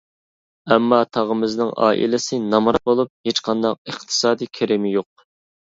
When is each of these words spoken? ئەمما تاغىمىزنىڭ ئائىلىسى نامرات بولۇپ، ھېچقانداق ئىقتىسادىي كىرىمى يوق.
ئەمما 0.71 1.01
تاغىمىزنىڭ 1.17 1.69
ئائىلىسى 1.89 2.41
نامرات 2.47 2.85
بولۇپ، 2.93 3.15
ھېچقانداق 3.31 3.79
ئىقتىسادىي 3.93 4.55
كىرىمى 4.61 4.99
يوق. 5.01 5.29